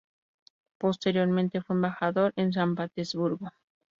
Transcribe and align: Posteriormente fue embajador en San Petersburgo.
Posteriormente 0.79 1.61
fue 1.61 1.75
embajador 1.75 2.33
en 2.35 2.53
San 2.53 2.73
Petersburgo. 2.73 3.51